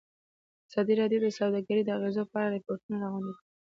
[0.69, 3.43] ازادي راډیو د سوداګري د اغېزو په اړه ریپوټونه راغونډ کړي.